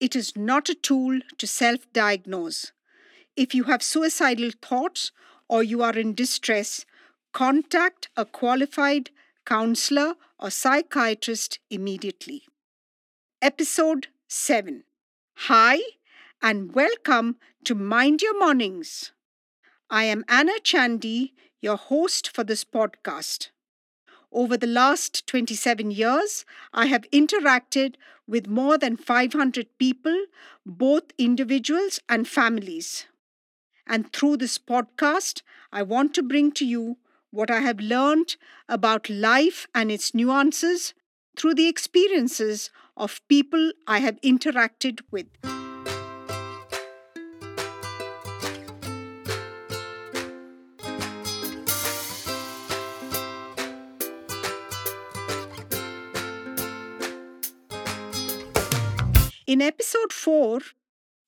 [0.00, 2.72] It is not a tool to self diagnose.
[3.36, 5.12] If you have suicidal thoughts
[5.48, 6.84] or you are in distress,
[7.32, 9.10] contact a qualified
[9.46, 12.44] counselor or psychiatrist immediately.
[13.40, 14.84] Episode 7
[15.48, 15.78] Hi,
[16.42, 19.12] and welcome to Mind Your Mornings.
[19.90, 23.50] I am Anna Chandy, your host for this podcast.
[24.34, 27.94] Over the last 27 years, I have interacted
[28.26, 30.26] with more than 500 people,
[30.66, 33.06] both individuals and families.
[33.86, 36.96] And through this podcast, I want to bring to you
[37.30, 38.34] what I have learned
[38.68, 40.94] about life and its nuances
[41.36, 45.28] through the experiences of people I have interacted with.
[59.46, 60.60] In episode 4,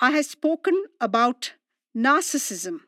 [0.00, 1.52] I have spoken about
[1.94, 2.80] narcissism.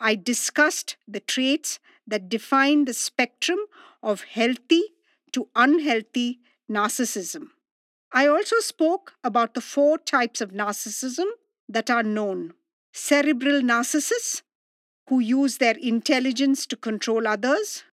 [0.00, 3.58] I discussed the traits that define the spectrum
[4.02, 4.82] of healthy
[5.32, 7.48] to unhealthy narcissism.
[8.12, 11.26] I also spoke about the four types of narcissism
[11.68, 12.54] that are known
[12.92, 14.42] cerebral narcissists,
[15.08, 17.84] who use their intelligence to control others.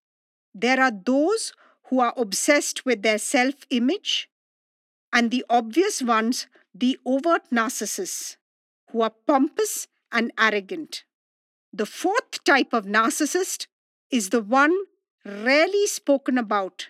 [0.56, 1.52] There are those
[1.90, 4.30] who are obsessed with their self image,
[5.14, 8.38] and the obvious ones, the overt narcissists,
[8.92, 11.04] who are pompous and arrogant.
[11.74, 13.68] The fourth type of narcissist
[14.10, 14.76] is the one
[15.26, 16.88] rarely spoken about.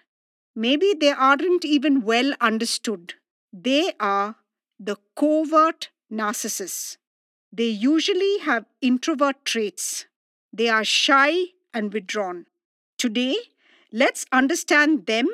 [0.55, 3.15] Maybe they aren't even well understood.
[3.51, 4.35] They are
[4.79, 6.97] the covert narcissists.
[7.51, 10.05] They usually have introvert traits.
[10.53, 12.45] They are shy and withdrawn.
[12.97, 13.35] Today,
[13.91, 15.27] let's understand them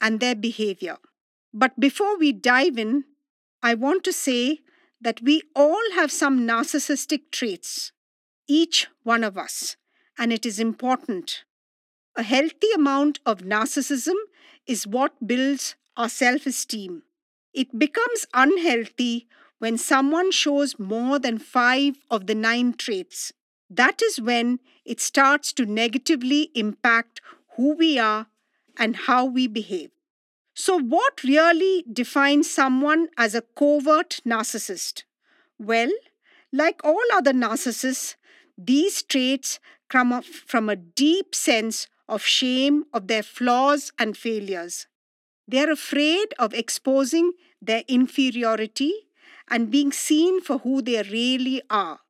[0.00, 0.98] and their behavior.
[1.56, 3.04] But before we dive in,
[3.62, 4.58] I want to say
[5.00, 7.92] that we all have some narcissistic traits,
[8.48, 9.76] each one of us,
[10.18, 11.44] and it is important.
[12.16, 14.16] A healthy amount of narcissism
[14.66, 17.04] is what builds our self esteem.
[17.52, 19.28] It becomes unhealthy
[19.60, 23.32] when someone shows more than five of the nine traits.
[23.70, 27.20] That is when it starts to negatively impact
[27.56, 28.26] who we are
[28.76, 29.93] and how we behave.
[30.54, 35.02] So, what really defines someone as a covert narcissist?
[35.58, 35.90] Well,
[36.52, 38.14] like all other narcissists,
[38.56, 44.86] these traits come from a deep sense of shame of their flaws and failures.
[45.48, 48.92] They are afraid of exposing their inferiority
[49.50, 52.00] and being seen for who they really are.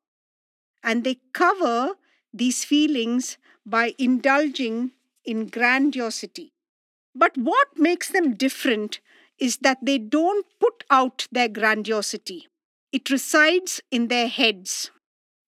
[0.82, 1.94] And they cover
[2.32, 4.92] these feelings by indulging
[5.24, 6.52] in grandiosity.
[7.14, 9.00] But what makes them different
[9.38, 12.48] is that they don't put out their grandiosity,
[12.92, 14.90] it resides in their heads.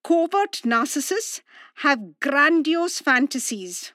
[0.05, 1.41] Covert narcissists
[1.77, 3.93] have grandiose fantasies.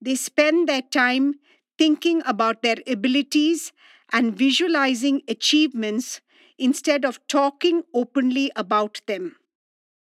[0.00, 1.40] They spend their time
[1.78, 3.72] thinking about their abilities
[4.12, 6.20] and visualizing achievements
[6.58, 9.36] instead of talking openly about them.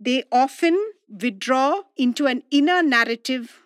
[0.00, 3.62] They often withdraw into an inner narrative,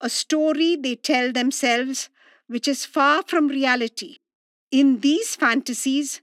[0.00, 2.08] a story they tell themselves
[2.48, 4.18] which is far from reality.
[4.70, 6.20] In these fantasies,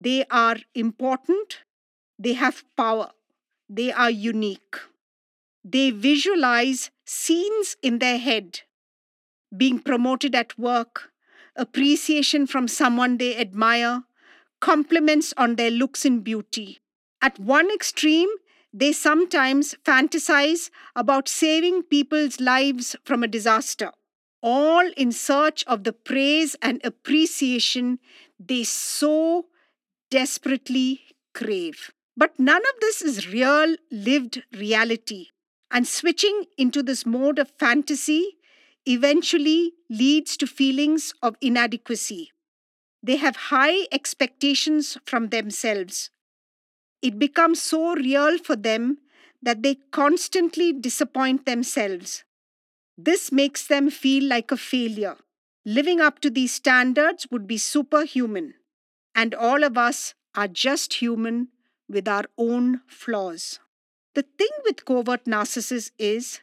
[0.00, 1.60] they are important,
[2.18, 3.10] They have power.
[3.68, 4.76] They are unique.
[5.64, 8.60] They visualize scenes in their head
[9.56, 11.10] being promoted at work,
[11.56, 14.04] appreciation from someone they admire,
[14.60, 16.80] compliments on their looks and beauty.
[17.20, 18.28] At one extreme,
[18.72, 23.92] they sometimes fantasize about saving people's lives from a disaster,
[24.42, 27.98] all in search of the praise and appreciation
[28.38, 29.46] they so
[30.10, 31.00] desperately
[31.32, 31.90] crave.
[32.16, 35.28] But none of this is real, lived reality.
[35.70, 38.36] And switching into this mode of fantasy
[38.84, 42.30] eventually leads to feelings of inadequacy.
[43.02, 46.10] They have high expectations from themselves.
[47.00, 48.98] It becomes so real for them
[49.40, 52.24] that they constantly disappoint themselves.
[52.96, 55.16] This makes them feel like a failure.
[55.64, 58.54] Living up to these standards would be superhuman,
[59.14, 61.48] and all of us are just human
[61.88, 63.60] with our own flaws.
[64.14, 66.40] The thing with covert narcissists is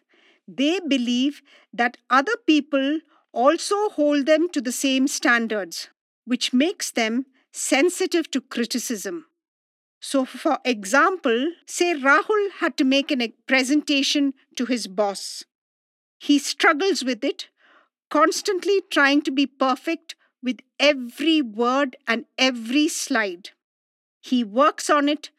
[0.48, 1.42] they believe
[1.74, 3.00] that other people
[3.32, 5.90] also hold them to the same standards,
[6.26, 9.26] which makes them sensitive to criticism.
[10.02, 15.44] So, for example, say Rahul had to make a presentation to his boss.
[16.20, 17.48] He struggles with it,
[18.10, 23.52] constantly trying to be perfect with every word and every slide.
[24.22, 25.32] He works on it,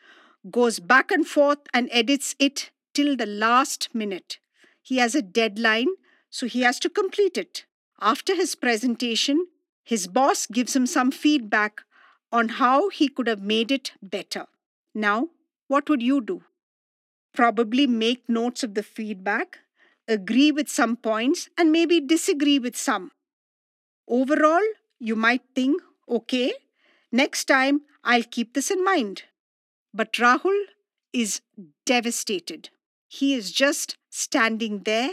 [0.51, 4.39] goes back and forth, and edits it till the last minute.
[4.83, 5.89] He has a deadline,
[6.31, 7.67] so he has to complete it.
[8.01, 9.47] After his presentation,
[9.85, 11.83] his boss gives him some feedback
[12.33, 14.47] on how he could have made it better.
[14.95, 15.29] Now,
[15.69, 16.43] what would you do?
[17.35, 19.59] Probably make notes of the feedback,
[20.09, 23.11] agree with some points, and maybe disagree with some.
[24.09, 24.63] Overall,
[24.99, 26.53] you might think, okay,
[27.13, 29.25] next time I'll keep this in mind.
[29.95, 30.65] But Rahul
[31.13, 31.41] is
[31.87, 32.71] devastated.
[33.09, 35.13] He is just standing there,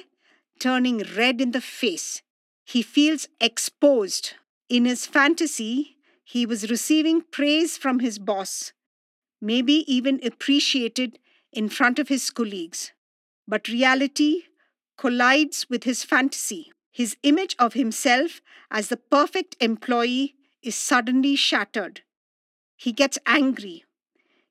[0.60, 2.22] turning red in the face.
[2.66, 4.34] He feels exposed.
[4.70, 8.74] In his fantasy, he was receiving praise from his boss,
[9.42, 11.20] maybe even appreciated
[11.54, 12.92] in front of his colleagues.
[13.48, 14.44] But reality
[14.98, 16.72] collides with his fantasy.
[16.92, 18.42] His image of himself
[18.72, 22.02] as the perfect employee is suddenly shattered.
[22.76, 23.86] He gets angry.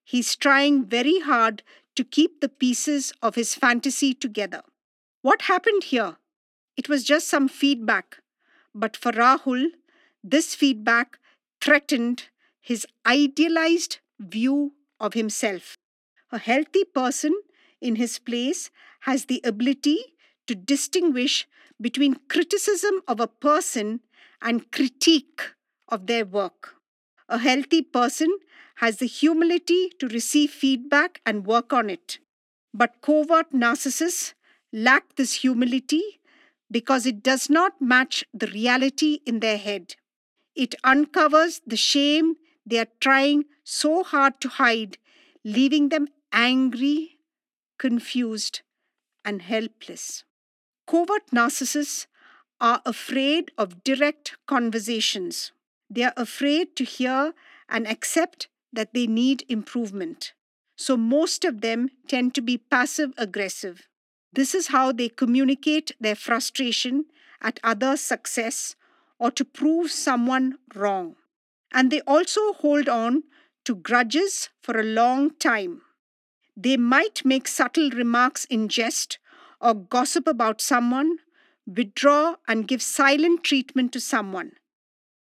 [0.05, 1.63] He's trying very hard
[1.97, 4.63] to keep the pieces of his fantasy together.
[5.23, 6.17] What happened here?
[6.77, 8.19] It was just some feedback.
[8.75, 9.71] But for Rahul,
[10.23, 11.19] this feedback
[11.61, 12.29] threatened
[12.61, 15.77] his idealized view of himself.
[16.31, 17.35] A healthy person
[17.81, 18.71] in his place
[19.01, 20.16] has the ability
[20.47, 21.47] to distinguish
[21.81, 24.01] between criticism of a person
[24.41, 25.55] and critique
[25.89, 26.75] of their work.
[27.29, 28.39] A healthy person
[28.77, 32.19] has the humility to receive feedback and work on it.
[32.73, 34.35] But covert narcissists
[34.73, 36.21] lack this humility
[36.71, 39.97] because it does not match the reality in their head.
[40.55, 44.99] It uncovers the shame they are trying so hard to hide,
[45.45, 47.19] leaving them angry,
[47.79, 48.63] confused,
[49.25, 50.25] and helpless.
[50.87, 52.07] Covert narcissists
[52.61, 55.53] are afraid of direct conversations.
[55.91, 57.35] They are afraid to hear
[57.69, 60.33] and accept that they need improvement.
[60.77, 63.89] So most of them tend to be passive aggressive.
[64.33, 67.07] This is how they communicate their frustration
[67.41, 68.77] at others' success
[69.19, 71.17] or to prove someone wrong.
[71.73, 73.25] And they also hold on
[73.65, 75.83] to grudges for a long time.
[76.57, 79.19] They might make subtle remarks in jest
[79.67, 81.17] or gossip about someone,
[81.67, 84.53] withdraw and give silent treatment to someone.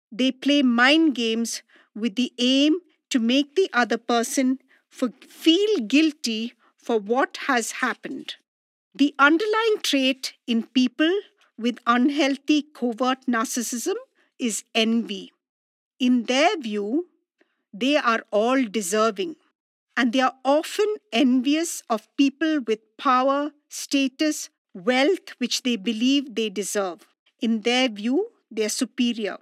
[0.10, 1.62] They play mind games
[1.94, 2.78] with the aim
[3.10, 4.60] to make the other person
[4.90, 8.36] feel guilty for what has happened.
[8.96, 11.14] The underlying trait in people
[11.58, 13.96] with unhealthy covert narcissism
[14.40, 15.32] is envy.
[16.00, 17.08] In their view,
[17.74, 19.36] they are all deserving,
[19.96, 26.50] and they are often envious of people with power, status, wealth, which they believe they
[26.50, 27.08] deserve.
[27.42, 29.38] In their view, they are superior.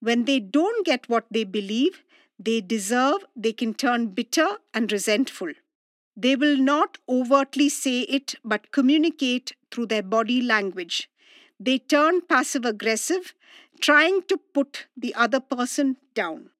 [0.00, 2.02] When they don't get what they believe,
[2.38, 5.52] they deserve, they can turn bitter and resentful.
[6.16, 11.08] They will not overtly say it but communicate through their body language.
[11.58, 13.34] They turn passive aggressive,
[13.80, 16.50] trying to put the other person down.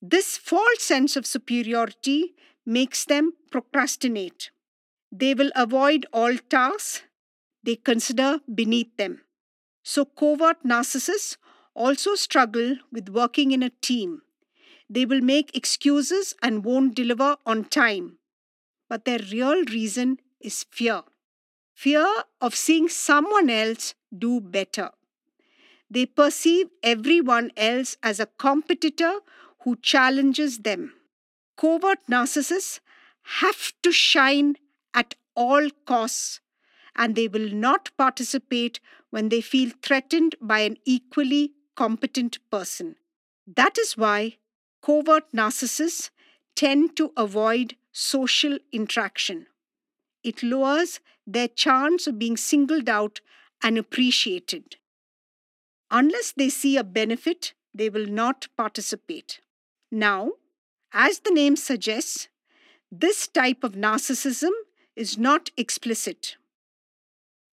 [0.00, 4.50] This false sense of superiority makes them procrastinate.
[5.22, 7.02] They will avoid all tasks
[7.62, 9.22] they consider beneath them.
[9.82, 11.36] So, covert narcissists
[11.74, 14.22] also struggle with working in a team.
[14.90, 18.18] They will make excuses and won't deliver on time.
[18.88, 20.10] but their real reason
[20.50, 21.02] is fear
[21.84, 22.06] fear
[22.40, 23.94] of seeing someone else
[24.24, 24.90] do better.
[25.90, 29.20] They perceive everyone else as a competitor
[29.62, 30.92] who challenges them.
[31.56, 32.80] Covert narcissists
[33.40, 34.56] have to shine
[34.94, 36.40] at all costs
[36.96, 42.96] and they will not participate when they feel threatened by an equally competent person.
[43.46, 44.38] That is why
[44.82, 46.10] covert narcissists
[46.54, 49.46] tend to avoid social interaction.
[50.22, 53.20] It lowers their chance of being singled out
[53.62, 54.76] and appreciated.
[55.90, 59.40] Unless they see a benefit, they will not participate.
[59.90, 60.32] Now,
[60.92, 62.28] as the name suggests,
[62.90, 64.50] this type of narcissism
[64.96, 66.36] is not explicit.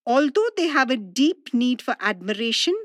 [0.06, 2.76] Although they have a deep need for admiration,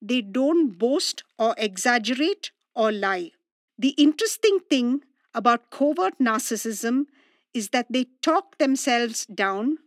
[0.00, 3.32] they don't boast or exaggerate or lie.
[3.78, 5.02] The interesting thing
[5.34, 7.06] about covert narcissism
[7.54, 9.78] is that they talk themselves down.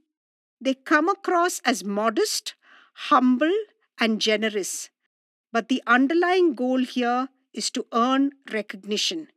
[0.62, 2.54] They come across as modest,
[2.94, 3.54] humble,
[4.00, 4.90] and generous.
[5.52, 9.30] But the underlying goal here is to earn recognition.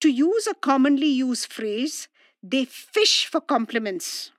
[0.00, 2.08] To use a commonly used phrase,
[2.44, 4.30] they fish for compliments.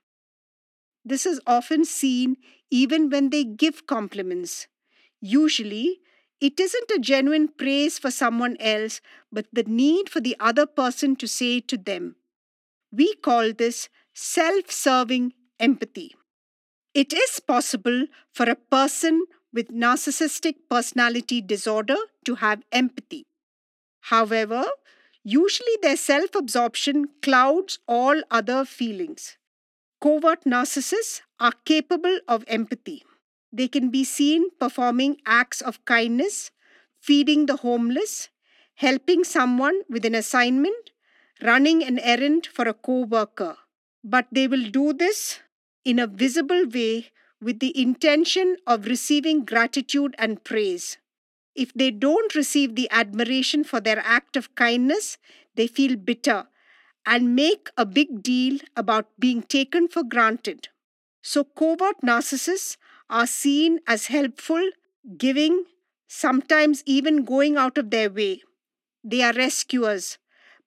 [1.04, 2.36] This is often seen
[2.70, 4.66] even when they give compliments.
[5.20, 6.00] Usually,
[6.40, 9.00] it isn't a genuine praise for someone else,
[9.32, 12.16] but the need for the other person to say to them.
[12.92, 16.14] We call this self serving empathy.
[16.94, 23.26] It is possible for a person with narcissistic personality disorder to have empathy.
[24.00, 24.64] However,
[25.26, 29.36] usually their self absorption clouds all other feelings.
[30.00, 33.02] Covert narcissists are capable of empathy.
[33.52, 36.52] They can be seen performing acts of kindness,
[37.00, 38.28] feeding the homeless,
[38.76, 40.90] helping someone with an assignment,
[41.42, 43.56] running an errand for a co worker.
[44.04, 45.40] But they will do this
[45.84, 50.98] in a visible way with the intention of receiving gratitude and praise.
[51.56, 55.18] If they don't receive the admiration for their act of kindness,
[55.54, 56.48] they feel bitter
[57.06, 60.68] and make a big deal about being taken for granted.
[61.22, 62.76] So, covert narcissists
[63.08, 64.70] are seen as helpful,
[65.16, 65.64] giving,
[66.08, 68.42] sometimes even going out of their way.
[69.04, 70.18] They are rescuers.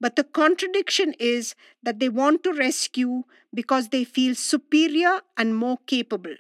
[0.01, 5.77] But the contradiction is that they want to rescue because they feel superior and more
[5.87, 6.35] capable.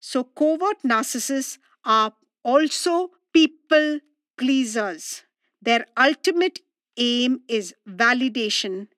[0.00, 4.00] So, covert narcissists are also people
[4.36, 5.22] pleasers.
[5.60, 6.60] Their ultimate
[6.96, 8.88] aim is validation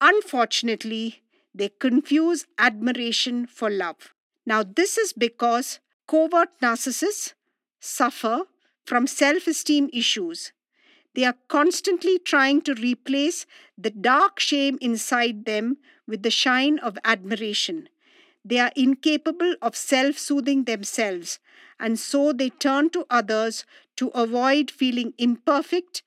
[0.00, 1.22] Unfortunately,
[1.54, 4.12] they confuse admiration for love.
[4.44, 7.34] Now, this is because covert narcissists
[7.80, 8.42] suffer
[8.84, 10.52] from self esteem issues.
[11.14, 13.46] They are constantly trying to replace
[13.78, 17.88] the dark shame inside them with the shine of admiration.
[18.44, 21.38] They are incapable of self soothing themselves,
[21.78, 23.64] and so they turn to others
[23.96, 26.02] to avoid feeling imperfect,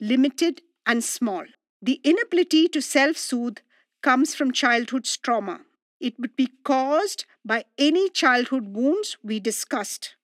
[0.00, 1.44] limited, and small.
[1.82, 3.58] The inability to self soothe
[4.02, 5.62] comes from childhood's trauma.
[6.00, 10.14] It would be caused by any childhood wounds we discussed.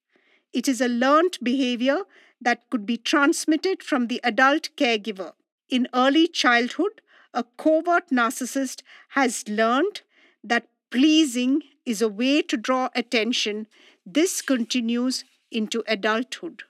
[0.53, 2.03] It is a learned behavior
[2.39, 5.33] that could be transmitted from the adult caregiver.
[5.69, 7.01] In early childhood,
[7.33, 10.01] a covert narcissist has learned
[10.43, 13.67] that pleasing is a way to draw attention.
[14.05, 16.63] This continues into adulthood.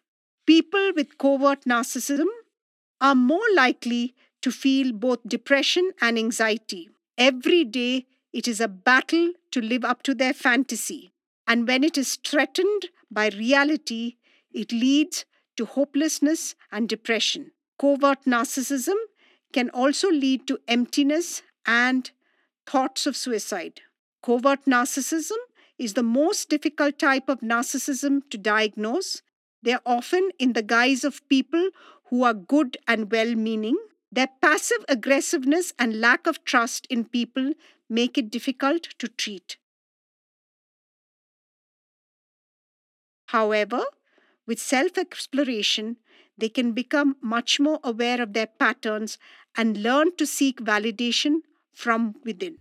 [0.47, 2.29] People with covert narcissism
[3.01, 6.89] are more likely to feel both depression and anxiety.
[7.17, 11.11] Every day, it is a battle to live up to their fantasy.
[11.45, 14.15] And when it is threatened by reality,
[14.53, 15.25] it leads
[15.57, 17.51] to hopelessness and depression.
[17.77, 18.95] Covert narcissism
[19.51, 22.09] can also lead to emptiness and
[22.65, 23.81] thoughts of suicide.
[24.23, 25.37] Covert narcissism
[25.77, 29.21] is the most difficult type of narcissism to diagnose.
[29.61, 31.69] They are often in the guise of people
[32.05, 33.77] who are good and well meaning,
[34.11, 37.51] their passive aggressiveness and lack of trust in people
[37.89, 39.57] make it difficult to treat.
[43.27, 43.83] However,
[44.47, 45.97] with self exploration,
[46.37, 49.17] they can become much more aware of their patterns
[49.57, 51.41] and learn to seek validation
[51.73, 52.57] from within.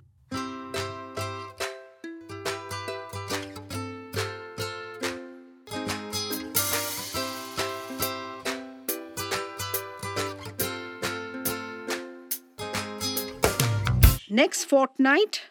[14.32, 15.42] Next fortnight,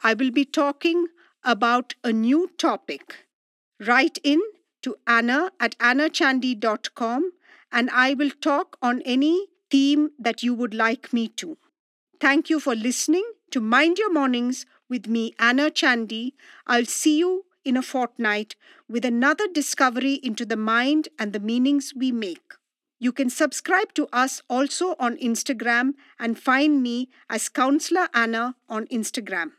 [0.00, 1.08] I will be talking
[1.42, 3.26] about a new topic.
[3.84, 4.40] Write in
[4.82, 7.32] to Anna at annachandy.com
[7.72, 11.58] and I will talk on any theme that you would like me to.
[12.20, 16.34] Thank you for listening to Mind Your Mornings with me, Anna Chandy.
[16.64, 18.54] I'll see you in a fortnight
[18.88, 22.54] with another discovery into the mind and the meanings we make.
[23.00, 28.88] You can subscribe to us also on Instagram and find me as Counselor Anna on
[28.88, 29.52] Instagram.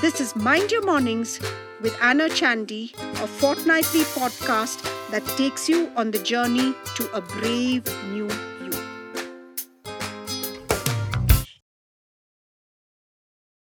[0.00, 1.40] This is Mind Your Mornings
[1.82, 7.84] with Anna Chandy, a fortnightly podcast that takes you on the journey to a brave
[8.12, 8.28] new